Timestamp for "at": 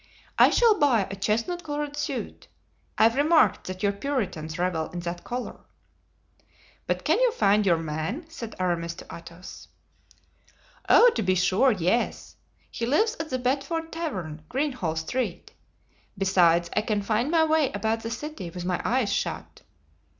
13.19-13.29